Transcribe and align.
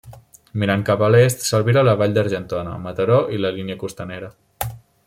Mirant 0.61 0.85
cap 0.87 1.03
a 1.07 1.09
l'est, 1.15 1.45
s'albira 1.49 1.85
la 1.89 1.95
vall 2.01 2.17
d'Argentona, 2.17 2.75
Mataró 2.87 3.21
i 3.37 3.43
la 3.45 3.53
línia 3.61 3.79
costanera. 3.87 4.35